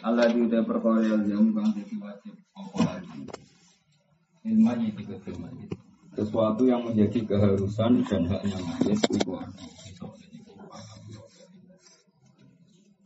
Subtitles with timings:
[0.00, 3.20] Allah diudah perkara yang kang jadi wajib apa lagi?
[4.40, 5.68] Mayiti ke mayit
[6.16, 9.30] Sesuatu yang menjadi keharusan dan haknya mayit itu
[9.84, 10.32] fisolin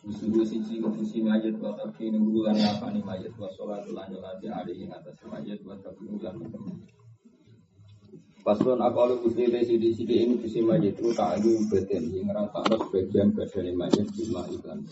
[0.07, 4.87] Disuruh sisi sisi mayit wa tafi nunggulan apa nih mayit wa sholat lan nyolati hari
[4.87, 6.39] yang atas mayit wa tafi nunggulan
[8.47, 13.35] Paslon akalu kusile sidi sidi ini sisi mayit itu tak ada badan yang rata sebagian
[13.35, 14.87] badan mayit cuma iklan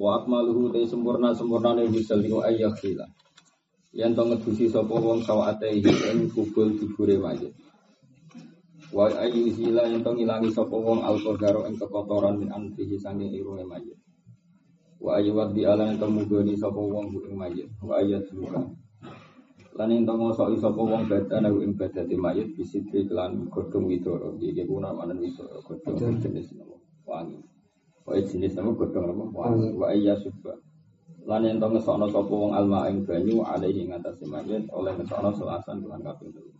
[0.00, 3.04] Wa akmaluhu te sempurna sempurna ne bisa liwa ayah khila.
[3.92, 7.52] Yang to ngedusi sapa wong sawatehi ing kubul dubure mayit.
[8.96, 13.68] Wa ayu zila yang to ngilangi sapa wong alqadaro ing kekotoran min anfihi sange irunge
[13.68, 14.00] mayit.
[14.96, 17.68] Wa ayu wadi ala yang to mugoni sapa wong ing mayit.
[17.84, 18.72] Wa ayat luka.
[19.76, 24.32] Lan yang to ngosoki sapa wong badan ing badate mayit bisitri kelan godhong widoro.
[24.40, 26.56] Iki kuna manen widoro godhong jenis
[27.04, 27.59] wangi.
[28.04, 29.54] Wa jenis nama godhong apa?
[29.76, 30.56] Wa iya subha.
[31.28, 35.84] Lan yen to ngesokno sapa wong alma ing banyu alaihi ngatasi mayit oleh ngesokno selasan
[35.84, 36.52] tuhan kaping telu.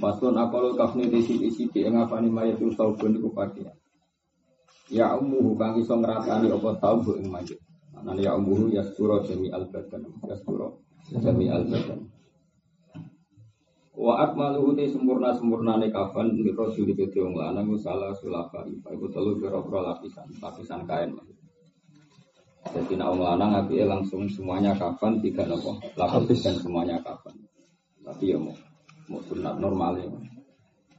[0.00, 3.76] Masun akal kafni disi isi ing apani mayit usaubun iku pakaian.
[4.90, 7.62] Ya ummuhu kang iso ngratani apa tau bu ing mayit.
[7.94, 10.02] Anane ya ummuhu yastura jami al badan.
[10.26, 10.66] Yastura
[11.14, 12.10] jami al badan.
[14.00, 19.12] Wa akmalu uti sempurna sempurnane kafan di rasul di kete wong lanang salah sulafa iku
[19.12, 21.12] telu pira-pira lapisan lapisan kain
[22.72, 25.76] jadi nak wong lanang api langsung semuanya kafan tiga nopo?
[26.00, 27.36] Lapis dan semuanya kafan.
[28.00, 28.56] Tapi ya mau
[29.12, 30.08] mau sunat normal ya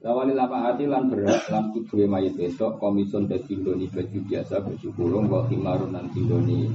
[0.01, 4.88] Lawali lapa hati lan berat lan kudu mayit besok komison dadi ndoni baju biasa baju
[4.97, 6.73] kurung wa himarun nan ndoni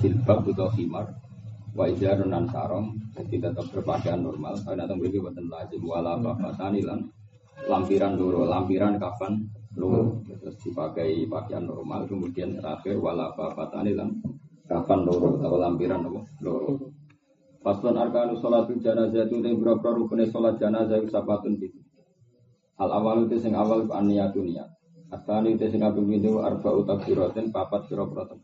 [0.00, 1.04] jilbab atau himar
[1.74, 4.54] wa ijarun nan sarong jadi tetap berpakaian normal.
[4.62, 7.10] Saya datang beri buatan lazim wala bapak lan
[7.66, 9.42] lampiran dulu lampiran kafan
[9.74, 10.22] loro.
[10.26, 14.22] Terus dipakai pakaian normal kemudian terakhir wala bapak lan
[14.70, 16.06] kafan loro atau lampiran
[16.40, 16.94] loro.
[17.64, 21.80] Paslon arkanu sholatul janazah itu yang berapa rukunnya sholat janazah itu sapatun itu.
[22.76, 24.68] Al awal itu sing awal aniyatu niat.
[25.08, 28.36] Asani itu sing abim itu arba utakbiratin papat kira-kira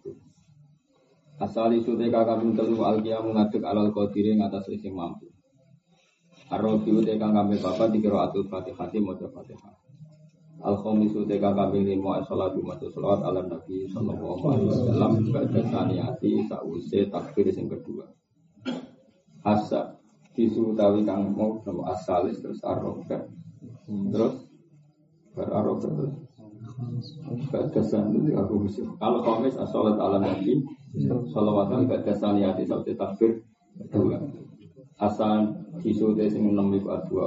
[1.41, 1.49] takbir.
[1.49, 5.27] Asali sude kakak telu alkia mengaduk alal kodiri ngatas sing mampu.
[6.51, 9.75] Arrobi ude kakak bapak dikira atul fatihati mojo fatihah.
[10.61, 16.45] Al khomisu te kakak lima salatu maca salawat ala nabi sallallahu alaihi wasallam pada saniyati
[16.45, 18.05] sause takbir sing kedua.
[19.41, 19.97] Asa
[20.37, 23.25] disu tawi kang mau nama asalis terus arroba
[23.89, 24.37] terus
[25.33, 26.15] berarroba terus
[27.53, 28.69] Badasan itu aku
[29.21, 30.65] komis asolat ala nabi
[31.31, 33.39] Salawatan saniyati sabti takbir
[33.79, 34.19] kedua.
[34.99, 37.23] Asal sing adua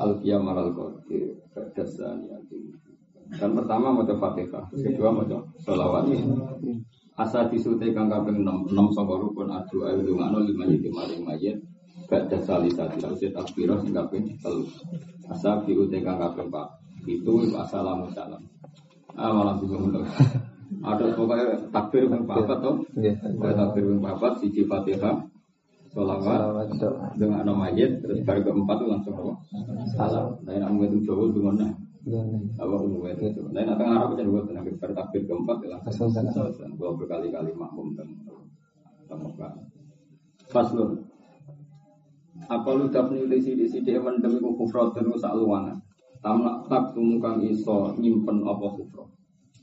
[0.00, 0.12] al
[0.72, 2.56] qadir saniyati.
[3.30, 5.28] Dan pertama mau fatihah, kedua mau
[5.62, 6.08] salawat.
[7.20, 11.56] Asal isu te kang kaping enam enam sangka rukun untuk ngano lima jadi maring mayit.
[12.08, 14.64] Baca salisati sabti takbir sing kaping telu.
[15.28, 16.80] Asal isu te kang kaping pak.
[17.04, 18.40] Itu assalamu salam.
[19.16, 20.06] Ah malah bingung dong.
[20.86, 22.80] Ada pokoknya takbir yang papat toh.
[23.42, 25.18] Takbir yang papat siji Fatihah.
[25.90, 26.70] Salawat
[27.18, 29.34] dengan nama mayit terus baru keempat itu langsung apa?
[29.90, 30.38] Salam.
[30.46, 31.72] Nah yang itu jauh dengan nah.
[32.62, 33.42] Apa umum itu?
[33.50, 36.54] Nah yang tengah Arab jadi buat tenaga bertakbir keempat langsung salam.
[36.78, 38.06] Kalau berkali-kali makmum dan
[39.10, 39.52] temukan.
[40.46, 41.02] Faslun.
[42.46, 45.76] Apa lu dapni disi disi dia mendemi kufrat dan usak luangan.
[46.20, 49.08] Tamnak tak tumukang iso nyimpen apa kufro.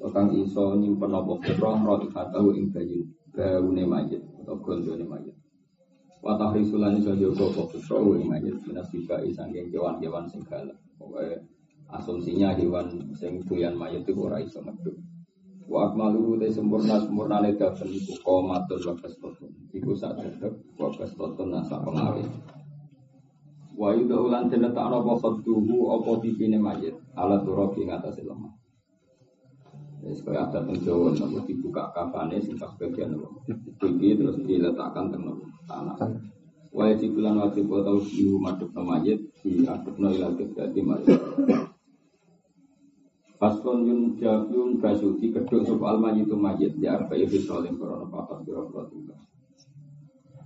[0.09, 5.38] Kang iso nyimpen apa kufro roti katahu ing bayi gaune mayit atau gondone mayit.
[6.25, 10.77] Watah risulan iso jogo apa kufro ing mayit minasiba isangking kewan-kewan sing galak.
[11.94, 14.98] Asumsinya hewan sing doyan mayit itu ora iso medhuk.
[15.69, 19.51] Wa akmaluhu te sempurna sempurna ne dafen iku qomatul wa kastotun.
[19.77, 22.24] Iku sak dedek wa kastotun nasa pengawe.
[23.77, 28.50] Wa yuda ulan den letakno apa khadduhu apa tipine mayit ala turabi ing atase lemah.
[30.01, 33.45] Wis kaya ada teng Jawa nopo dibuka kafane sing bagian nopo.
[33.77, 35.29] Terus diletakkan teng
[35.69, 35.97] tanah.
[36.74, 41.21] Wajib bulan wajib tau diu madhep mayit di adepno ila dadi mayit.
[43.38, 44.18] Faslon yun
[44.50, 48.65] yun basu di keduk sop al mayitu mayit di arba ibi solim korona papat biro
[48.89, 49.13] tiga.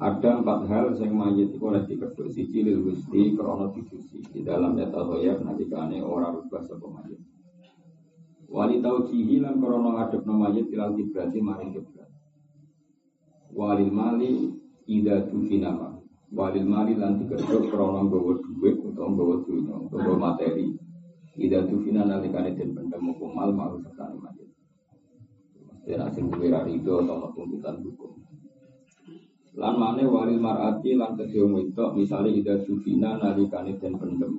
[0.02, 4.74] Ada empat hal yang mayit itu oleh dikeduk siji lil gusti korona dicuci di dalam
[4.74, 7.22] data toyer nanti kane orang rubah sop mayit.
[8.50, 12.10] Wali tau cihi lan ngadep no mayit ilal kibrati maring kibrat.
[13.54, 14.50] Walil mali
[14.90, 16.02] ida tufinama.
[16.34, 17.22] Walil mali lan
[17.70, 20.74] korona bawa duit atau bawa duit atau bawa materi
[21.38, 24.52] Ida tufina nalikane den pendem hukum mal mau serta majid.
[25.72, 27.91] Mesti nak sing duwe rido atau tuntutan hukum.
[29.52, 34.34] Lan mane walil mar'ati lan kedua wedok misale ida tufina nalikane den pendem.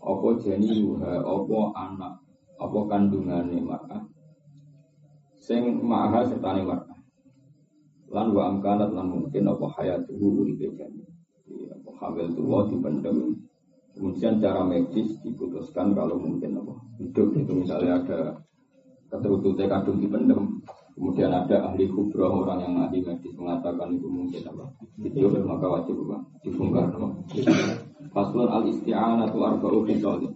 [0.00, 2.14] Apa jeni yuha, apa anak,
[2.56, 4.02] apa kandungane mar'ah.
[5.36, 7.00] Sing maha sertane mar'ah.
[8.08, 11.04] Lan wa amkanat lan mungkin apa hayatuhu uripe jani.
[11.76, 13.36] Apa hamil tuwa dipendem
[13.96, 18.36] Kemudian cara medis diputuskan kalau mungkin apa hidup itu misalnya ada
[19.08, 20.60] keterututnya kadung dipendem,
[20.96, 24.64] kemudian ada ahli kubroh orang yang ahli medis mengatakan itu mungkin apa
[24.96, 27.08] hidup maka wajib apa dibongkar apa.
[28.16, 30.32] Faslun al isti'anatu arba'u khisalin.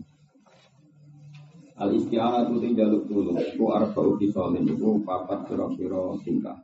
[1.80, 6.60] Al isti'anatu tinggal dulu, itu arba'u khisalin itu papat kira-kira tingkah.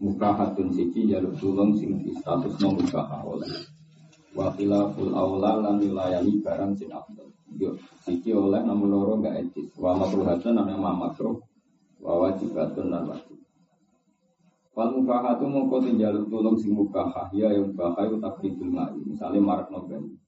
[0.00, 3.48] Muka hatun siji jaluk tulung sing status muka oleh
[4.36, 7.32] Wakila ful aula lan wilayani barang sin abdul.
[7.56, 7.72] Yo,
[8.04, 9.72] siki oleh namun loro enggak etis.
[9.80, 11.40] Wa makruhatun namanya ma makruh.
[11.40, 11.45] Wa
[12.14, 13.38] wajibatun lan wajib.
[14.76, 19.00] Wal mubahatu mongko tinjaluk tulung sing mubahah ya yang mubahah itu takribul ma'i.
[19.08, 20.20] Misalnya marak noben.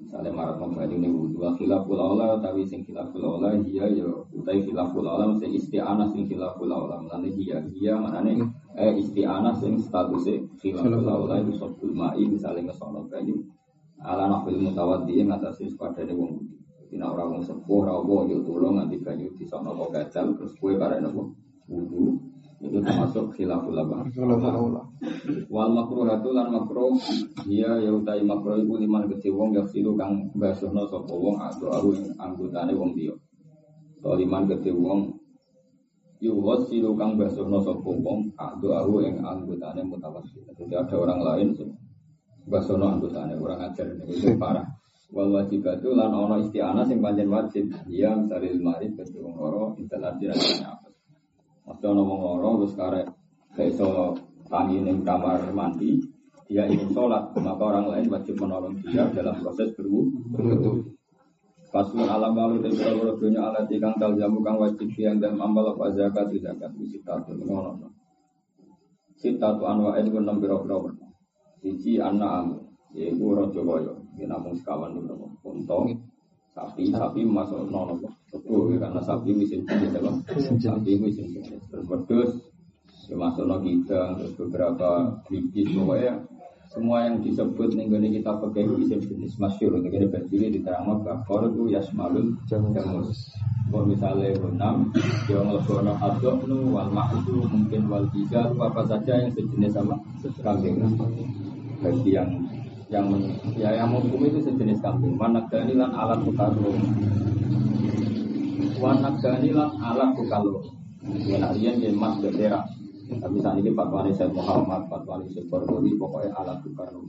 [0.00, 1.44] Misalnya marak noben ini wudu.
[1.44, 6.24] Wa khilaful aula tapi sing khilaful aula dia ya utai khilaful aula mesti isti'anah sing
[6.24, 6.96] khilaful aula.
[6.96, 8.40] Mulane dia dia maknane
[8.72, 13.36] eh isti'anah sing statusnya khilaful aula itu sobul ma'i misalnya ngesono banyu
[14.00, 16.40] ala nafil mutawaddi yang ngatasi sepadane wong
[16.86, 20.78] Tina orang wong sepuh, rawo, yuk tolong nanti banyu di sono kok gajal, terus kue
[20.78, 21.34] bareng nopo
[21.66, 22.14] wudhu,
[22.62, 23.74] itu termasuk khilaful.
[25.50, 26.94] Wal makruhatu lan makruh,
[27.44, 31.68] dia ya utai makruh iku liman gede wong yak silu kang basuhno sapa wong atau
[31.74, 33.12] aku anggotane wong dia.
[34.00, 35.10] To liman gede wong
[36.22, 40.46] yuwas silu kang basuhno sapa wong atau aku yang anggotane mutawassil.
[40.54, 41.48] Jadi ada orang lain
[42.46, 44.64] basuhno anggotane orang ajar itu parah.
[45.14, 50.26] Wal wajibatu lan ana isti'anah sing pancen wajib, ya misalil marid gede wong loro instalasi
[50.26, 50.88] rasanya apa.
[51.66, 53.06] Waktu ono wong loro wis karek
[53.54, 54.18] gak iso
[54.50, 56.02] tangi ning kamar mandi,
[56.50, 60.94] dia ingin sholat, maka orang lain wajib menolong dia dalam proses berwudu.
[61.70, 65.74] Paslon alam lalu dan kalau dunia alat kang tal jamu kang wajib yang dalam amal
[65.74, 67.90] apa zakat zakat sitatu ngono.
[69.18, 70.94] Sitatu anwa itu enam biro biro.
[71.58, 72.56] Siji anak amu,
[72.94, 75.92] yaitu rojo boyo, ini namun sekawan dulu, untung
[76.56, 78.00] sapi sapi masuk nono
[78.32, 80.10] betul karena sapi mesin jenis apa
[80.56, 81.60] sapi mesin jenis.
[81.68, 82.30] Terus berdus
[83.12, 86.16] ya masuk nono kita terus beberapa bibit pokoknya
[86.72, 90.88] semua yang disebut nih gini kita pakai mesin jenis masyur untuk ini berdiri di terang
[91.04, 93.36] bakor itu yasmalun jamus.
[93.66, 94.94] Kalau misalnya enam
[95.26, 99.98] yang legono adok nu wal itu mungkin wal tiga apa saja yang sejenis sama
[100.40, 100.80] kambing.
[101.82, 102.30] Bagi yang
[102.86, 103.10] yang
[103.58, 105.18] ya yang menghukum itu sejenis kambing.
[105.18, 106.70] Wanak lan alat bukalro.
[108.78, 110.62] Wanak lan alat bukalro.
[111.26, 112.62] Ya narian yang mas bendera.
[113.06, 117.06] Tapi saat ini Pak Wali Syed Muhammad, Pak Wali Syed Barbori, pokoknya alat bukalro.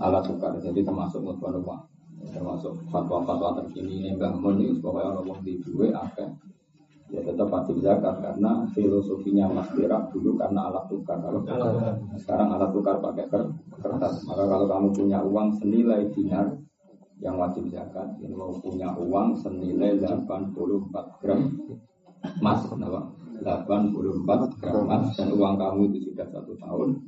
[0.00, 0.52] Alat bukar.
[0.62, 1.80] Jadi termasuk rumah.
[2.22, 6.28] Termasuk fatwa-fatwa terkini bangun ini pokoknya orang di dua akan
[7.12, 11.20] ya tetap wajib zakat karena filosofinya Mas Berak dulu karena alat tukar.
[11.20, 11.44] Kalau
[12.16, 14.24] sekarang alat tukar pakai kertas.
[14.24, 16.56] Maka kalau kamu punya uang senilai dinar
[17.22, 21.40] yang wajib zakat ini mau punya uang senilai 84 gram
[22.42, 26.98] emas 84 gram emas dan uang kamu itu sudah satu tahun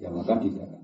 [0.00, 0.80] ya maka dizakat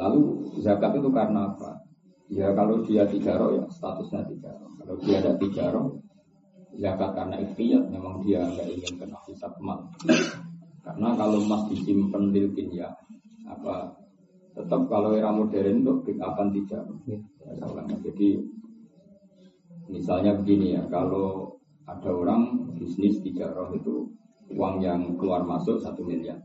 [0.00, 1.84] lalu zakat itu karena apa?
[2.32, 6.00] Ya kalau dia tiga roh ya statusnya tiga roh kalau dia ada tiga roh
[6.78, 9.84] zakat karena ikhtiar memang dia nggak ingin kena hisab mal
[10.84, 12.44] karena kalau emas disimpan di
[12.76, 12.92] ya
[13.48, 14.04] apa
[14.54, 16.82] tetap kalau era modern itu akan tidak.
[17.10, 17.18] Ya,
[17.98, 18.28] jadi
[19.90, 24.08] misalnya begini ya kalau ada orang bisnis tiga roh itu
[24.54, 26.38] uang yang keluar masuk satu miliar.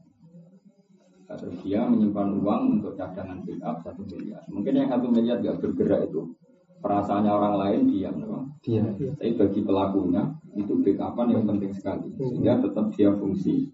[1.29, 4.41] Terus dia menyimpan uang untuk cadangan pick up satu miliar.
[4.50, 6.33] Mungkin yang satu miliar gak bergerak itu
[6.79, 8.15] perasaannya orang lain diam
[8.59, 8.91] Diam.
[8.91, 10.24] Tapi bagi pelakunya
[10.59, 12.12] itu backupan yang penting sekali.
[12.19, 13.71] Sehingga tetap dia fungsi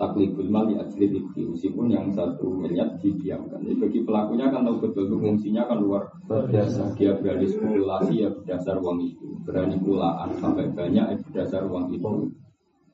[0.00, 3.60] takliful mal di ajli meskipun yang satu miliar didiamkan.
[3.60, 6.96] Jadi bagi pelakunya kan tahu betul fungsinya kan luar biasa.
[6.96, 12.32] Dia berani spekulasi ya berdasar uang itu, berani pulaan sampai banyak ya berdasar uang itu.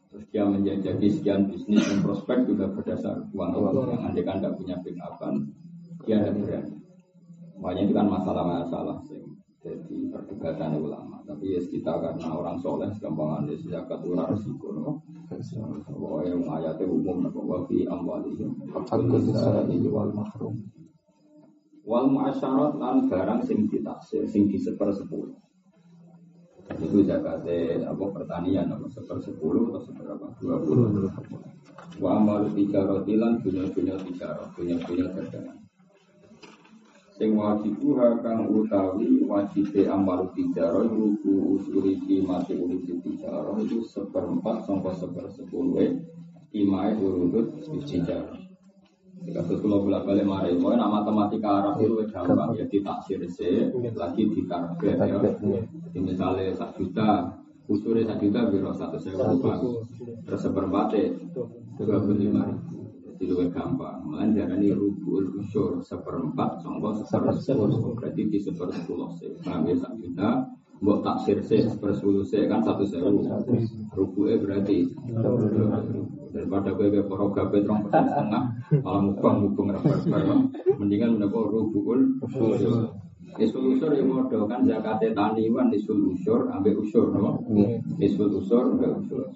[0.08, 3.80] Terus dia menjajaki sekian bisnis dan prospek juga berdasar uang itu.
[3.94, 5.32] Yang andai kan tidak punya backupan,
[6.02, 6.74] dia tidak berani.
[7.58, 8.98] Makanya itu kan masalah-masalah
[9.68, 11.20] jadi perdebatan ulama.
[11.28, 15.04] Tapi ya kita karena orang soleh gampang ada zakat ora resiko no.
[15.84, 19.20] Pokoknya yang ayatnya umum nopo wafi amwalihim hakul
[19.68, 20.56] ini wal mahrum.
[21.84, 25.36] Wal muasyarat lan barang sing ditaksir sing di seper sepuluh.
[26.68, 31.12] Itu zakatnya apa pertanian apa seper sepuluh atau seberapa dua puluh.
[32.00, 35.67] Wa amal tiga rotilan punya punya tiga punya punya dagangan
[37.18, 44.94] sing wajibu kang utawi wajib amal tijaro ruku usuri mati urip tijaro itu seperempat sampai
[44.94, 45.98] sepersepuluh
[46.54, 48.38] imai urutut tijaro
[49.18, 53.66] jika terus kalau bolak balik mari, mau nama matematika Arab itu gampang ya ditaksir se,
[53.98, 55.60] lagi ditarget ya.
[55.90, 57.26] Jadi misalnya satu juta,
[57.68, 59.34] usulnya satu juta biro satu sewa
[60.24, 60.94] terus seperempat
[61.76, 62.87] dua puluh lima ribu
[63.18, 63.98] jadi lebih gampang.
[64.06, 67.98] Malah ini rubul usur seperempat, contoh sepersepuluh.
[67.98, 69.34] Berarti di sepersepuluh sih.
[69.42, 70.46] Paham ya sak juta,
[70.78, 73.26] buat taksir sih sepersepuluh sih kan satu sewu.
[73.90, 74.86] Rubulnya berarti
[76.30, 78.44] daripada gue ke poro gabe terong persen setengah,
[78.86, 79.98] malah mukbang mukbang rapat
[80.78, 82.94] Mendingan mendapat rubul usur.
[83.38, 87.42] Isul usur ya modal kan zakatnya taniwan isul usur ambil usur no.
[87.98, 89.26] Isul usur ambil usur.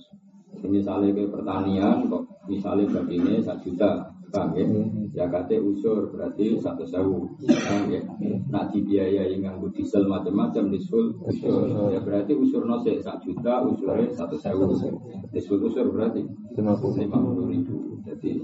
[0.62, 4.66] Misalnya ke pertanian kok misalnya begini satu juta paham ya.
[5.12, 8.00] Ya kata usur berarti satu sewu paham ya.
[8.49, 11.69] Nak dibiayai nganggu diesel macam-macam disul usur.
[11.92, 14.73] Ya berarti usur nose satu juta usurnya satu sewu.
[15.35, 16.25] Disul usur berarti
[16.57, 18.00] lima puluh ribu.
[18.02, 18.42] jadi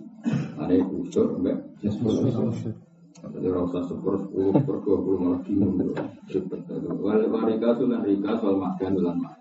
[0.59, 1.57] ada usur mbak.
[1.81, 2.75] Disul usur.
[3.19, 5.75] Jadi rasa syukur sepuluh per dua puluh malah bingung
[6.31, 6.63] ribet
[7.03, 7.75] wal warika
[8.07, 9.38] rika soal makan bulan makan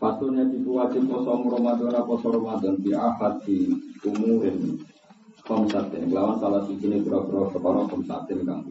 [0.00, 2.80] Fasulnya di wajib poso Ramadan poso Ramadan?
[2.80, 3.68] Di ahad di
[4.08, 4.80] umurin
[5.44, 6.08] komsatin.
[6.08, 8.64] Lawan salah sisi ini berapa perkara komsatin kang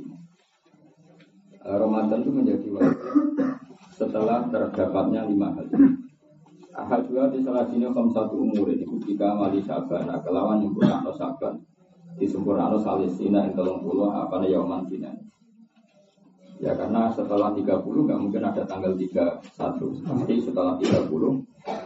[1.61, 2.97] eh, Ramadan itu menjadi wajib.
[3.93, 5.69] Setelah terdapatnya lima hal.
[6.73, 8.81] Ahad dua di salah sini satu umurin.
[8.81, 11.61] Itu jika mali saban, nah, kelawan yang kurang saban
[12.17, 14.89] disempurnakan salisina yang tolong puluh apa nih yauman
[16.59, 19.39] Ya karena setelah 30 nggak mungkin ada tanggal 31
[20.03, 21.07] Pasti setelah 30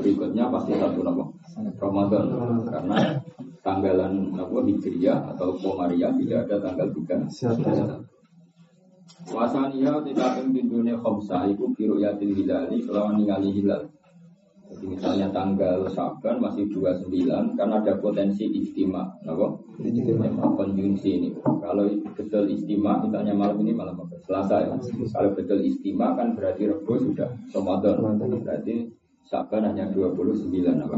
[0.02, 1.30] berikutnya pasti satu nama
[1.78, 2.26] Ramadan.
[2.66, 2.98] Karena
[3.62, 7.22] tanggalan apa Hijriah atau Komariah tidak ada tanggal 3
[9.30, 13.93] Wasania tidak penting dunia khomsa Iku biru yatin hilali Selawan ningali hilal
[14.74, 17.06] jadi misalnya tanggal Saban masih 29
[17.54, 19.54] karena ada potensi istimewa, apa?
[19.78, 21.30] Istimewa konjungsi ini.
[21.62, 21.86] Kalau
[22.18, 24.18] betul istimewa, misalnya malam ini malam apa?
[24.26, 24.74] Selasa ya.
[25.14, 28.18] Kalau betul istimewa kan berarti Rebo sudah Ramadan.
[28.18, 28.90] Berarti
[29.30, 30.98] Saban hanya 29 apa?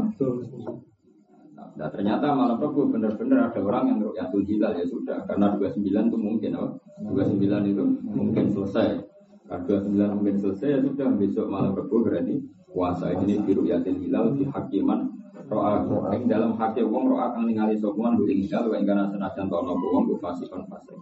[1.76, 6.16] Nah ternyata malam Rabu benar-benar ada orang yang ru'yatul hilal ya sudah karena 29 itu
[6.16, 6.68] mungkin apa?
[7.12, 9.04] 29 itu mungkin selesai.
[9.44, 12.40] Karena 29 mungkin selesai ya sudah besok malam Rabu berarti
[12.76, 15.08] puasa ini biru yatin hilal di hakiman
[15.48, 15.80] roa.
[16.12, 20.12] Ing dalam hati wong roa kang ningali sopuan ing hilal wa ingkana senajan tono wong
[20.20, 21.00] fasikon fasik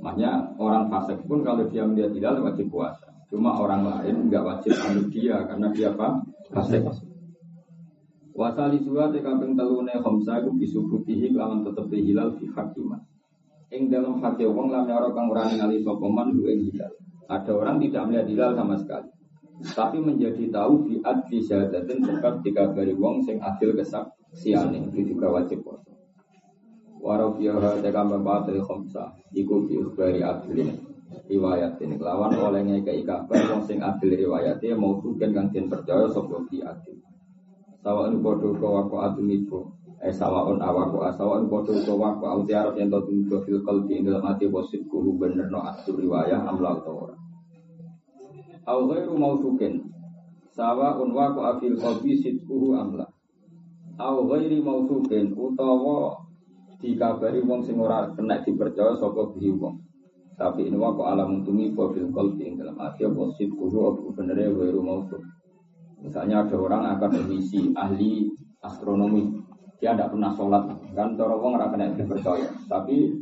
[0.00, 3.04] makanya orang fasik pun kalau dia melihat hilal wajib puasa.
[3.28, 6.24] Cuma orang lain nggak wajib anut dia karena dia apa?
[6.48, 6.80] Fasik.
[8.32, 13.02] Wasali suwa te kaping telune khamsa iku bisubutihi lawan tetep hilal fi hakiman.
[13.68, 16.92] Ing dalam hati wong lam ora kang ora ningali sapa man ing hilal.
[17.28, 19.17] Ada orang tidak melihat hilal sama sekali
[19.58, 24.86] tapi menjadi tahu di adli syahadatin sebab dikabari wong sing adil kesaksiane.
[24.94, 25.90] Itu juga wajib puasa.
[27.02, 29.18] Warafiyaha teka membatil khomsa.
[29.34, 30.88] Iku biukhbari adlin
[31.28, 36.44] Riwayat ini Lawan olehnya ke kabar Wong sing adil riwayatnya Mau tuken kang percaya Sopo
[36.52, 37.00] di adil
[37.80, 39.60] Sawa'un kawako adil itu
[40.04, 44.84] Eh sawa'un awako Sawa'un kodoh kawako Autiarot yang tau tunggu fil kalbi Dalam hati posit
[44.84, 47.27] kuhu bener no adil riwayat Amla orang
[48.68, 49.80] au ghairu mausukin
[50.52, 53.08] sawa unwa ku afil qalbi sidquhu amla
[53.96, 56.28] au ghairi mausukin utawa
[56.78, 59.82] dikabari wong sing ora kena dipercaya saka bihi wong.
[60.38, 64.78] Tapi ini waku alam untumi fil qalbi ing dalam hati apa sidquhu apa benere ghairu
[64.78, 65.18] mausuk
[65.98, 68.30] misalnya ada orang akademisi ahli
[68.62, 69.34] astronomi.
[69.78, 70.62] Dia tidak pernah sholat
[70.94, 71.14] kan?
[71.14, 72.46] Cara wong ora kena dipercaya.
[72.66, 73.14] Tapi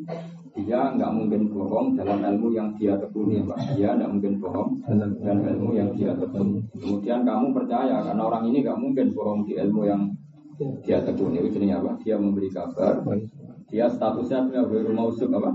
[0.56, 3.76] dia nggak mungkin bohong dalam ilmu yang dia tekuni Pak.
[3.76, 6.64] Dia nggak mungkin bohong dalam ilmu yang dia tekuni.
[6.80, 10.02] Kemudian kamu percaya karena orang ini nggak mungkin bohong di ilmu yang
[10.56, 12.00] Dia tekuni itu jenis apa?
[12.00, 13.04] Dia memberi kabar.
[13.68, 15.52] Dia statusnya punya guru mausuk apa?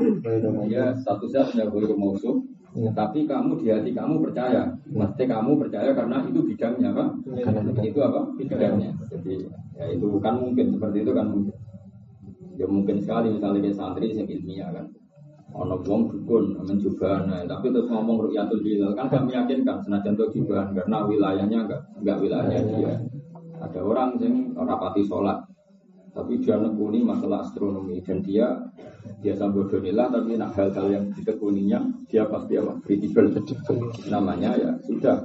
[0.70, 2.38] Dia statusnya punya guru mausuk.
[2.72, 7.04] Tapi kamu di hati kamu percaya, mesti kamu percaya karena itu bidangnya apa?
[7.82, 8.30] Itu apa?
[8.38, 8.94] Bidangnya.
[9.10, 11.56] Jadi ya itu kan mungkin seperti itu kan mungkin.
[12.60, 14.86] Ya mungkin sekali misalnya kayak santri yang ilmiah kan.
[15.52, 20.40] Ono wong dukun mencoba nah, tapi terus ngomong rukyatul hilal kan gak meyakinkan senajan itu
[20.40, 22.94] jubahan karena wilayahnya enggak enggak wilayahnya dia.
[23.60, 25.44] Ada orang yang rapati sholat
[26.12, 28.48] tapi dia nekuni masalah astronomi dan dia
[29.24, 31.80] biasa bodonilah tapi nak hal-hal yang ditekuninya
[32.12, 33.32] dia pasti apa kredibel
[34.12, 35.24] namanya ya sudah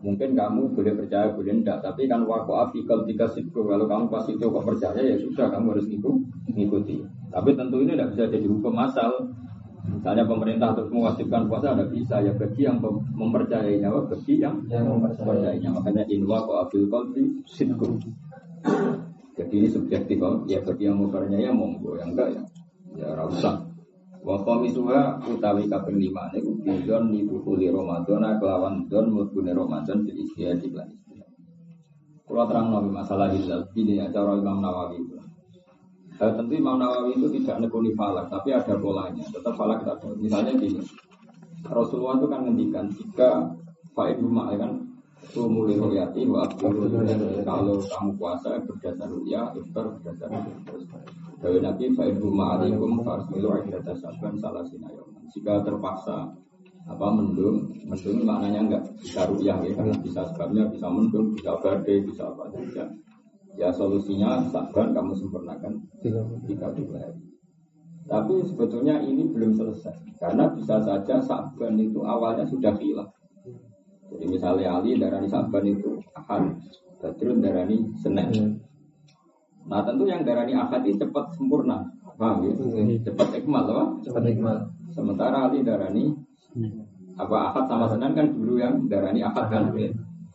[0.00, 1.80] mungkin kamu boleh percaya boleh enggak.
[1.80, 5.66] Tapi kan waktu afikal tiga situ kalau kamu pasti itu kok percaya ya sudah kamu
[5.76, 5.86] harus
[6.52, 6.96] ngikuti.
[7.32, 9.10] Tapi tentu ini tidak bisa jadi hukum asal.
[9.86, 12.18] Misalnya pemerintah terus mewajibkan puasa ada bisa.
[12.18, 12.82] Ya bagi yang
[13.14, 15.70] mempercayainya, bagi yang, yang mempercayainya.
[15.70, 17.98] Makanya inwa ko abil qalbi sidku.
[19.36, 20.16] Jadi ini subjektif
[20.48, 22.42] ya bagi yang mempercayai ya monggo, yang enggak ya.
[22.96, 23.65] Ya rasa.
[24.26, 30.18] Wa qamisuha utawi kaping 5 niku bizon ni buhuli Ramadan kelawan don mlebune Ramadan bil
[30.18, 31.30] istihad lan istihad.
[32.26, 34.98] Kula terang masalah hilal ini ya cara Imam Nawawi.
[36.18, 39.22] Eh, tentu Imam Nawawi itu tidak nekuni falak, tapi ada polanya.
[39.30, 39.94] Tetap falak ada.
[40.18, 40.82] Misalnya gini,
[41.62, 43.46] Rasulullah itu kan ngendikan jika
[43.94, 44.74] Fa'id Rumah kan
[45.30, 46.46] Sumuli royati wa
[47.42, 50.30] Kalau kamu puasa berdasar ruya, iftar berdasar.
[51.42, 55.26] Dari Nabi Fa'id Rumah alaikum Farsmilu akhirata sabban salah sinayoman.
[55.34, 56.32] Jika terpaksa
[56.86, 61.98] apa mendung, mendung maknanya enggak bisa ruya ya, karena bisa sebabnya bisa mendung, bisa badai,
[62.06, 62.84] bisa apa saja.
[63.56, 65.80] Ya solusinya sabar kamu sempurnakan
[66.46, 67.20] tiga puluh hari.
[68.06, 73.10] Tapi sebetulnya ini belum selesai karena bisa saja sabar itu awalnya sudah hilang.
[74.16, 76.56] Jadi misalnya Ali darani sabar itu akan
[76.96, 78.28] Badrun darani Senin.
[78.32, 78.52] Hmm.
[79.68, 81.84] Nah tentu yang darani akad ini cepat sempurna,
[82.16, 82.52] paham ya?
[82.56, 82.96] Hmm.
[83.04, 83.84] Cepat ikmal, apa?
[84.00, 84.56] Cepat ikmal.
[84.88, 86.16] Sementara Ali darani
[86.56, 87.20] hmm.
[87.20, 89.68] apa akad sama Senin kan dulu yang darani akad kan,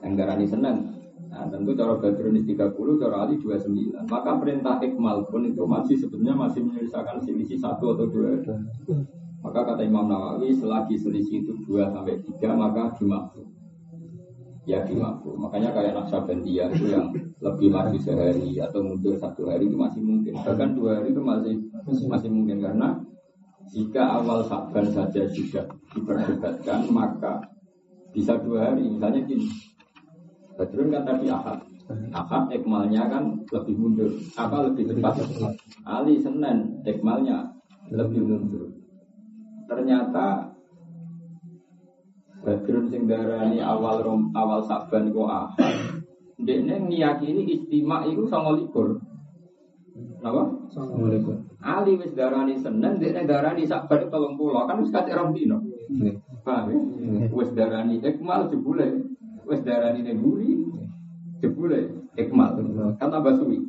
[0.06, 4.04] yang darani Senin Nah, tentu cara Badrun 30, cara Ali 29.
[4.12, 8.36] Maka perintah ikmal pun itu masih sebetulnya masih menyelesaikan selisih satu atau dua.
[9.40, 13.48] Maka kata Imam Nawawi, selagi selisih itu dua sampai tiga, maka dimaksud.
[14.70, 15.42] Ya dimaksud.
[15.42, 17.10] Makanya kayak Naksabandia itu yang
[17.42, 20.38] lebih maju sehari atau mundur satu hari itu masih mungkin.
[20.38, 21.56] Bahkan dua hari itu masih
[22.06, 22.94] masih mungkin karena
[23.74, 27.42] jika awal Saban saja sudah diperdebatkan, maka
[28.14, 28.86] bisa dua hari.
[28.86, 29.48] Misalnya gini,
[30.60, 31.60] Badrun kan tadi akad.
[32.14, 34.12] Akad ekmalnya kan lebih mundur.
[34.38, 35.26] Apa lebih cepat?
[35.88, 37.50] Ali Senin ekmalnya
[37.90, 38.70] lebih mundur.
[39.66, 40.51] Ternyata
[42.42, 45.74] Badrun sing darani awal rom, awal Saban kok akad.
[46.42, 48.98] Dekne ngiyakini istimak itu sama likur.
[50.26, 50.50] Napa?
[50.74, 51.38] Sama likur.
[51.62, 55.62] Ali wis darani Senin, dekne darani Saban tolong pulau kan wis kate rong dino.
[56.42, 56.80] Paham ya?
[57.30, 59.12] Wis darani ekmal jebule
[59.46, 60.56] wes darah ini guri,
[61.44, 62.56] jebule ikmal,
[62.96, 63.60] kan tambah suwi.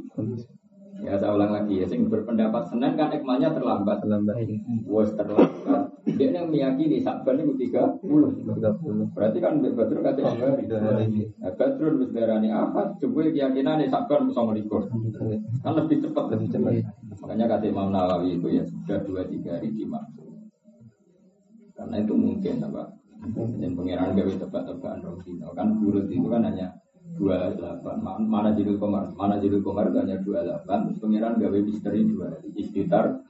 [1.02, 3.98] Ya saya ulang lagi ya, sing berpendapat Senin kan ikmalnya terlambat.
[4.00, 4.38] Terlambat.
[4.86, 5.91] Wes terlambat.
[6.18, 8.32] Dia yang meyakini Saban itu tiga puluh.
[9.12, 10.68] Berarti kan betul kata hari.
[10.68, 12.96] Nah, betul wes darani apa?
[13.00, 14.86] Coba keyakinan Saban bisa melikur.
[15.62, 16.24] Kan lebih cepat.
[16.36, 16.72] Lebih cepat.
[17.22, 20.28] Makanya kata Imam Nawawi itu ya sudah dua tiga hari dimaksud.
[21.72, 22.84] Karena itu mungkin apa?
[23.32, 26.74] Dan pengiran gawe tebak-tebakan Rosino kan burut itu kan hanya
[27.14, 32.02] dua delapan mana jadi komar mana jadi komar hanya dua delapan terus pengiran gawe misteri
[32.02, 33.22] dua istitar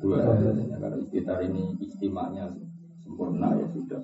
[0.00, 2.48] dua ya, kalau istitar ini istimanya
[3.04, 4.02] sempurna ya sudah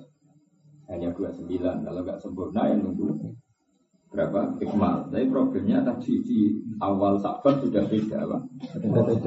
[0.87, 3.17] hanya dua sembilan kalau nggak sempurna ya nunggu
[4.07, 6.39] berapa ikmal tapi problemnya tadi di
[6.79, 8.41] awal sabar sudah beda pak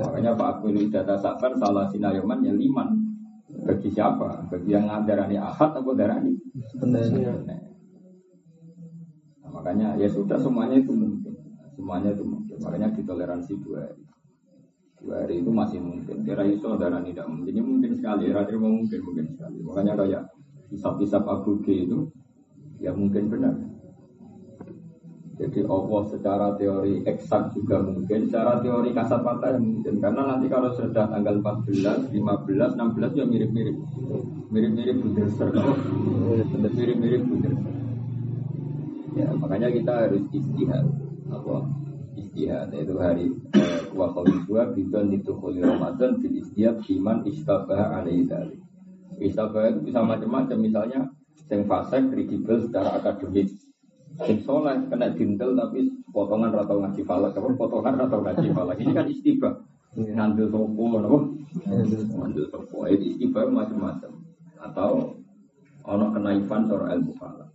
[0.00, 3.10] makanya Pak Akmil data sabar salah sinayoman ya liman
[3.50, 4.46] bagi siapa?
[4.46, 6.34] Bagi yang ngadarani ahad atau darani?
[9.42, 11.34] Nah, makanya ya sudah semuanya itu mungkin.
[11.74, 12.56] Semuanya itu mungkin.
[12.62, 14.02] Makanya ditoleransi dua hari.
[15.00, 16.22] Dua hari itu masih mungkin.
[16.28, 17.52] Kira iso darani tidak mungkin.
[17.56, 18.28] Ini mungkin sekali.
[18.28, 19.56] Kira mungkin mungkin sekali.
[19.64, 20.22] Makanya kayak
[20.68, 22.04] hisap-hisap Abu G itu
[22.78, 23.54] ya mungkin benar.
[25.40, 29.96] Jadi Allah secara teori eksak juga mungkin, secara teori kasat mata yang mungkin.
[29.96, 33.76] Karena nanti kalau sudah tanggal 14, 15, 16 ya mirip-mirip.
[34.52, 35.48] Mirip-mirip Buderser.
[36.76, 37.72] Mirip-mirip Buderser.
[39.16, 40.84] Ya, makanya kita harus istihad.
[41.32, 41.79] Apa?
[42.30, 43.26] Istihad itu hari
[43.58, 44.14] eh, wa
[44.46, 48.62] dua bidon itu khuli Ramadan bil istihad iman istabah alaihi dzalik.
[49.18, 51.10] Istabah itu bisa macam-macam misalnya
[51.50, 53.50] yang fase kredibel secara akademik
[54.18, 58.76] Sing soleh kena dintel tapi potongan atau ngaji falak, apa potongan atau ngaji falak.
[58.82, 59.54] Ini kan istibah.
[59.94, 61.18] Ngambil sopo, apa?
[61.66, 62.84] Ngambil sopo.
[62.90, 64.12] Ini istibah macam-macam.
[64.60, 65.22] Atau
[65.86, 67.48] ono kenaifan seorang ilmu falak.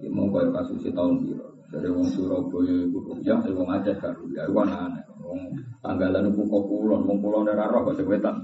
[0.00, 1.49] Ya mau kaya kasus tahun biru.
[1.70, 5.06] Dari wong Surabaya iku ya, dari wong Aceh karo ya iku aneh.
[5.22, 8.42] Wong tanggalan iku kok kulon, wong kulon ora roh kok sing wetan.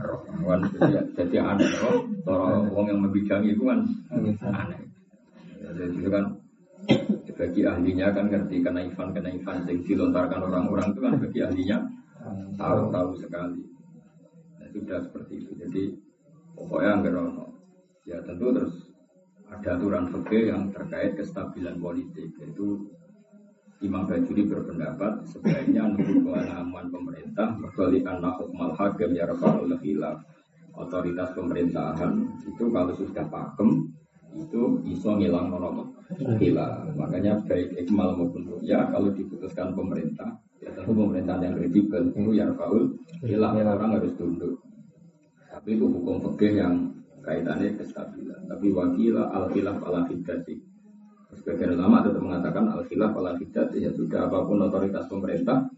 [0.00, 0.24] Roh.
[0.24, 0.60] Kan
[1.12, 2.00] jadi aneh roh.
[2.24, 3.84] Cara wong yang membidangi itu kan
[4.40, 4.80] aneh.
[5.60, 6.24] Jadi itu kan
[7.32, 11.78] bagi ahlinya kan ngerti kenaifan kenaifan yang dilontarkan orang-orang itu kan bagi ahlinya
[12.56, 13.62] tahu tahu sekali.
[14.60, 15.52] Nah, sudah seperti itu.
[15.60, 15.82] Jadi
[16.56, 17.48] pokoknya nggak
[18.08, 18.74] ya tentu terus
[19.52, 22.88] ada aturan fikih yang terkait kestabilan politik yaitu
[23.82, 29.26] Imam Bajuri berpendapat sebaiknya nunggu kewenangan pemerintah berkali anak hukmal hakim ya
[29.82, 30.22] khilaf.
[30.72, 33.90] Otoritas pemerintahan itu kalau sudah pakem
[34.38, 35.98] itu iso ngilang monoton
[36.38, 36.94] khilaf.
[36.94, 40.30] Makanya baik ikmal maupun ya kalau diputuskan pemerintah
[40.62, 42.86] ya tentu pemerintahan yang kredibel itu ya rafa'ul
[43.26, 43.52] khilaf.
[43.58, 44.62] Orang harus tunduk.
[45.50, 46.91] Tapi itu hukum fikih yang
[47.22, 48.50] kaitannya kestabilan.
[48.50, 50.58] Tapi wakilah al khilaf ala hidati.
[51.32, 55.70] Sebagian ulama tetap mengatakan al khilaf ala hidati ya sudah apa pun otoritas pemerintah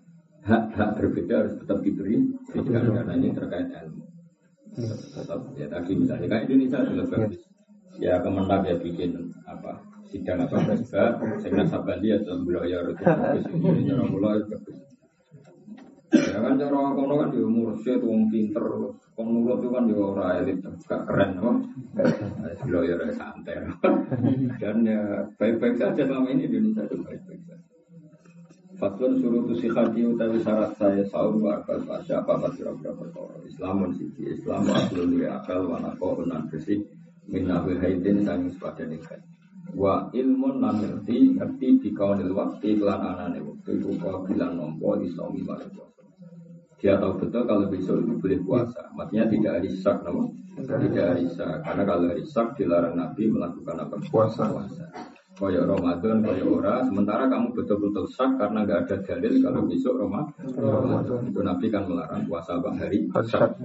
[0.45, 2.21] hak-hak berbeda harus tetap diberi
[2.53, 4.05] pendidikan karena ini terkait ilmu.
[5.15, 7.43] Tetap ya tadi misalnya kayak Indonesia sudah bagus.
[7.95, 9.15] Ya kemenang ya bikin
[9.47, 9.79] apa
[10.11, 13.45] sidang apa presiden, saya sabandi ya dalam beliau itu bagus.
[13.55, 14.94] Ini orang mulai bagus.
[16.13, 18.65] Ya kan cara kono kan dia mursyid wong pinter
[19.15, 20.59] Wong nurut itu kan juga orang elit,
[20.91, 21.55] gak keren kok.
[22.67, 23.63] Kalau ya santai.
[24.59, 27.63] Dan ya baik-baik saja selama ini Indonesia itu baik-baik saja.
[28.75, 33.39] Fatwa suruh tu hati utawi syarat saya sahur wa akal pasca apa apa kira-kira perkara
[33.47, 36.83] Islamun siji Islam wa aslun li akal wa nako unan bersih
[37.31, 39.23] min nabi haidin sanging sepadan ikan
[39.79, 44.99] wa ilmun lan ngerti ngerti di kaunil waktu iklan anane waktu itu kau bilang nompo
[45.07, 45.71] suami mari
[46.85, 48.85] dia tahu betul kalau besok itu boleh puasa.
[48.93, 50.29] Maksudnya tidak hari sak, nama?
[50.61, 51.65] Tidak hari sak.
[51.65, 53.97] Karena kalau hari sak dilarang Nabi melakukan apa?
[54.13, 54.53] Puasa.
[54.53, 54.85] puasa.
[55.33, 56.85] Kaya Ramadan, kaya ora.
[56.85, 60.45] Sementara kamu betul-betul sak karena nggak ada dalil kalau besok Ramadan.
[61.25, 63.57] Itu Nabi kan melarang puasa apa hari sak.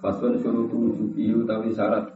[0.00, 2.08] Fasun suruh tujuh tapi syarat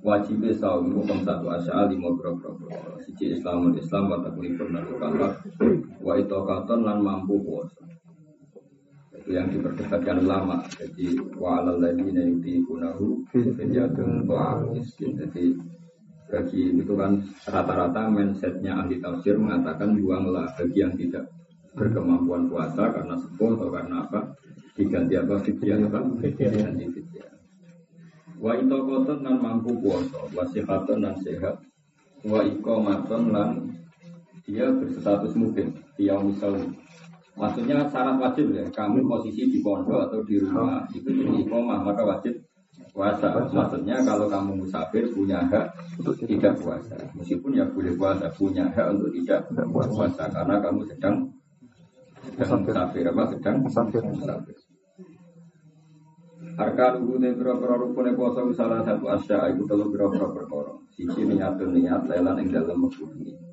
[0.00, 2.54] wajib saum hukum satu asal lima berapa
[3.02, 4.86] siji Islamul Islam wa taklifun dan
[5.98, 7.82] wa itokaton lan mampu puasa
[9.28, 14.24] yang diperdebatkan ulama jadi wa'alal ladina yudhikunahu fidyatun
[14.72, 15.20] miskin.
[15.20, 15.52] Jadi
[16.28, 21.28] bagi itu kan rata-rata mindsetnya ahli tafsir mengatakan buanglah bagi yang tidak
[21.76, 24.20] berkemampuan puasa karena sepuh atau karena apa
[24.76, 26.00] diganti apa fidyah apa?
[26.20, 27.38] Diganti fidyah
[28.38, 31.58] wa itokoton dan mampu puasa wa sihatun dan sehat
[32.22, 33.50] wa ikomaton dan
[34.46, 36.70] dia berstatus mungkin dia misalnya
[37.38, 42.02] Maksudnya syarat wajib ya, kamu posisi di pondok atau di rumah itu di iqomah maka
[42.02, 42.34] wajib
[42.90, 43.30] puasa.
[43.54, 45.70] Maksudnya kalau kamu musafir punya hak
[46.02, 46.98] untuk tidak puasa.
[47.14, 51.30] Meskipun ya boleh puasa, punya hak untuk tidak puasa karena kamu sedang
[52.26, 54.02] sedang musafir apa sedang musafir.
[54.02, 54.56] musafir.
[56.58, 60.74] Harga lugu berapa rukun puasa salah satu asya itu kalau berapa perkara.
[60.90, 63.47] Sisi niatun niat lelan yang dalam ini.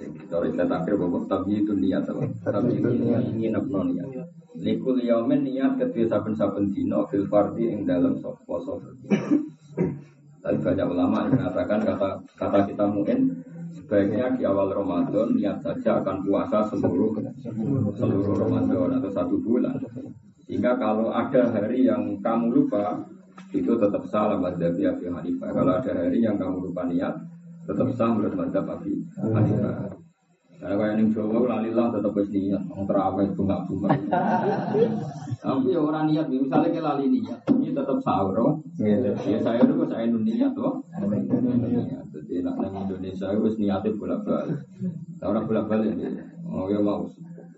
[0.00, 2.24] Kalau kita akhir bahwa tapi itu niat apa?
[2.40, 4.08] Tapi itu niat ingin apa niat?
[4.56, 8.80] Likul yamin niat ketika saben-saben dino fil fardi yang dalam poso
[10.40, 13.44] Tapi banyak ulama yang mengatakan kata kata kita mungkin
[13.76, 17.12] sebaiknya di awal Ramadan niat saja akan puasa seluruh
[17.92, 19.76] seluruh Ramadan atau satu bulan.
[20.48, 23.04] Sehingga kalau ada hari yang kamu lupa
[23.52, 25.50] itu tetap salah madzhab Abi Hanifah.
[25.52, 27.14] Kalau ada hari yang kamu lupa niat
[27.68, 29.90] tetap sah menurut madzhab Abi Hanifah.
[30.60, 33.88] Karena kayak yang Jawa lalilah tetap harus niat, orang terawih bunga-bunga.
[35.40, 38.52] Tapi ya orang niat, misalnya kita lali niat, ini tetap sahur, oh.
[38.76, 40.84] Ya saya itu saya niat, toh.
[42.12, 44.60] Jadi nak nang Indonesia itu niatnya bolak-balik.
[45.24, 45.96] Orang bolak-balik,
[46.44, 47.08] oh ya mau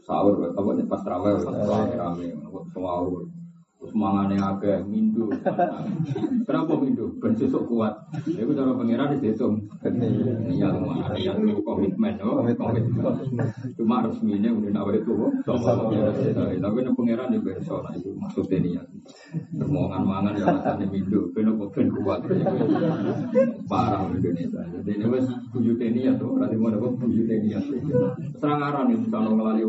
[0.07, 1.43] sahur, apa pas terawih,
[1.99, 2.27] rame,
[2.71, 3.27] sahur.
[3.93, 5.29] Mangane agak mindu.
[6.49, 7.13] Kenapa mindu?
[7.21, 7.93] Ben sesuk kuat.
[8.25, 9.69] Iku cara pangeran dihitung.
[10.49, 10.69] Iya,
[11.21, 12.83] ya komitmen, oh, komitmen.
[13.77, 18.87] Cuma resminya udah nawa itu, tapi nek pangeran di berso, nah itu maksudnya niat.
[19.53, 22.21] Termongan mangan ya rasanya mindu, ben kok ben kuat.
[23.69, 24.63] Parah Indonesia.
[24.65, 27.65] Jadi ini wes bujute niat tuh, berarti mau dapat bujute niat.
[28.41, 29.63] Serang aran nih, misalnya ngelali,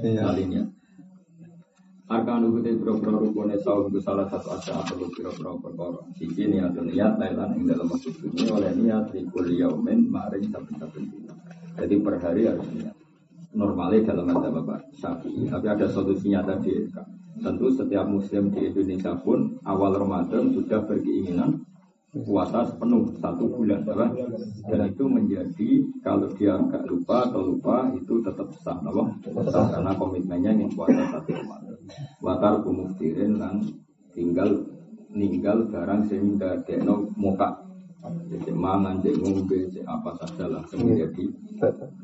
[0.00, 0.68] ngelali niat.
[2.14, 5.98] Arkan ugu te biro-biro rukune saum itu salah satu asal perlu biro-biro perkara.
[6.14, 11.10] Siji niat niat Thailand yang dalam waktu ini oleh niat di kuliah men maring saben-saben
[11.10, 11.34] dina.
[11.74, 12.94] Jadi per hari harus niat.
[13.50, 16.86] Normalnya dalam ada bapak syafi'i, tapi ada solusinya tadi.
[17.42, 21.66] Tentu setiap muslim di Indonesia pun awal Ramadan sudah berkeinginan
[22.14, 24.06] puasa sepenuh satu bulan apa?
[24.70, 25.70] dan itu menjadi
[26.06, 29.02] kalau dia agak lupa atau lupa itu tetap sah apa?
[29.74, 31.73] karena komitmennya yang puasa satu Ramadan
[32.20, 33.60] watar kumuftirin dan
[34.14, 34.64] tinggal
[35.14, 37.64] ninggal barang sehingga dekno muka
[38.04, 41.24] jadi mangan, jadi ngombe, jadi apa saja langsung menjadi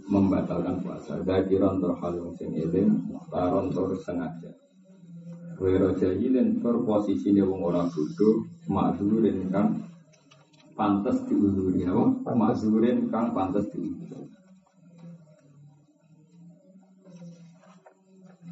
[0.09, 1.21] membatalkan puasa.
[1.21, 4.49] Zakiran tur halung sing eling, taron tur sengaja.
[5.61, 9.85] Wero jahilin tur posisine wong ora bodho, makzurin kang
[10.73, 12.33] pantes diuzuri apa?
[12.33, 14.30] Makzurin kang pantes diuzuri.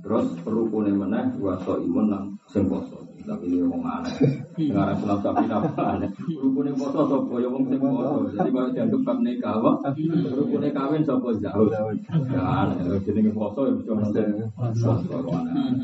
[0.08, 3.04] Terus rukune meneh wasa imun nang sing poso.
[3.28, 4.40] Tapi ini wong aneh.
[4.56, 5.68] Ngarang sulam sapi apa
[6.00, 6.08] aneh.
[6.32, 8.24] Rukune poso sapa ya wong sing poso.
[8.32, 9.92] Jadi kalau dianggap bab nikah apa?
[10.32, 11.68] Rukune kawin sapa jauh.
[12.32, 12.88] Ya aneh.
[13.04, 14.08] Jenenge poso ya mesti ono
[14.56, 15.76] poso aneh.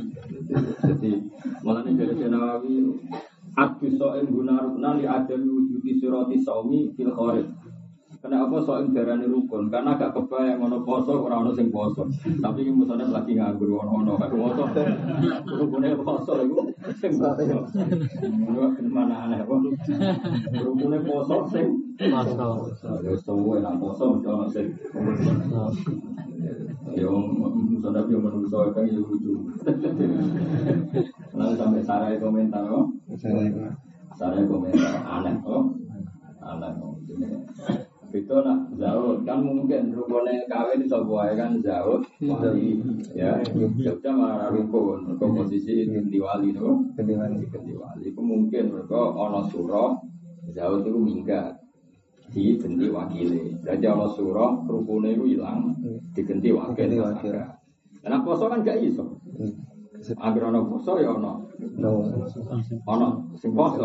[0.89, 1.13] Jadi
[1.61, 2.73] malah nih dari Nawawi
[3.55, 7.47] Abdu so'in guna rukna li adami wujudi surati saumi fil khorib
[8.25, 9.69] Kenapa soal darani rukun?
[9.69, 12.09] Karena gak kebayang ono poso ora ono sing poso.
[12.41, 14.65] Tapi misalnya lagi nganggur ono ono gak poso.
[15.45, 16.65] Rukunnya poso iku
[16.97, 17.69] sing poso.
[18.89, 19.61] Mana aneh apa?
[20.57, 21.69] Rukunnya poso sing
[22.01, 22.73] poso.
[23.05, 24.73] Ya semua enak poso mesti ono sing.
[26.97, 27.13] Ya
[27.45, 29.37] misalnya dia menungso kan ya lucu.
[31.37, 32.89] Lalu sampai sarai komentar kok.
[34.17, 35.77] Sarai komentar aneh kok.
[36.41, 36.93] Aneh kok.
[38.14, 39.27] Itu nak zaud.
[39.27, 42.79] Kan mungkin rukune kawin wae kan zaud wali.
[43.11, 43.42] Ya
[43.83, 47.42] Jogja malah rukun mergo posisi ganti wali to ganti wali.
[47.50, 48.03] Ganti wali.
[48.14, 49.98] Itu mungkin mergo ana surah
[50.55, 51.59] zaud itu minggat.
[52.31, 53.59] Di ganti wakile.
[53.66, 55.74] Jadi ana surah rukune itu hilang
[56.14, 57.03] diganti wakil.
[58.05, 59.18] Karena poso kan gak iso.
[60.20, 61.48] Agar ono poso ya ono
[62.85, 63.07] ono
[63.40, 63.85] sing poso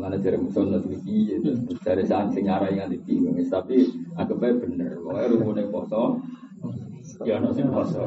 [0.00, 1.44] Mana dari musuh nanti iki,
[1.84, 3.36] dari saat sing yang bingung.
[3.44, 3.84] Tapi
[4.16, 6.24] baik bener, pokoknya rumunnya poso,
[7.28, 8.00] ya nasi poso.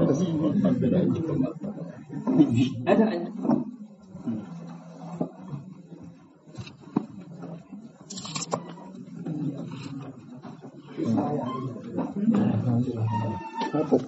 [2.89, 3.29] Ada ada.
[13.73, 14.05] Apa?